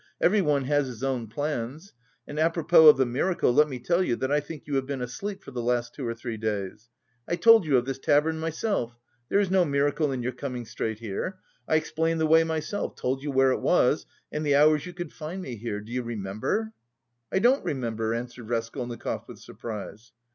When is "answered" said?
18.15-18.49